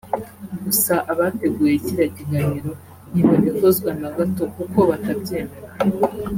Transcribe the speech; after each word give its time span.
gusa 0.63 0.93
abateguye 1.11 1.73
kiriya 1.83 2.07
kiganiro 2.17 2.71
ntibabikozwa 3.11 3.89
na 4.01 4.09
gato 4.17 4.43
kuko 4.55 4.79
batabyemera 4.89 5.57